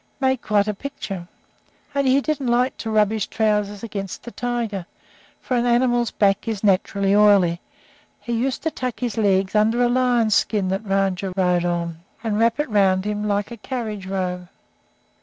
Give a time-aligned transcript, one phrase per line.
[0.19, 1.27] Made quite a picture.
[1.95, 4.87] Only he didn't like to rub his trousers against the tiger,
[5.39, 7.61] for an animal's back is naturally oily;
[8.25, 11.99] so he used to tuck his legs under a lion's skin that Rajah rode on,
[12.23, 14.49] and wrap it around him like a carriage robe.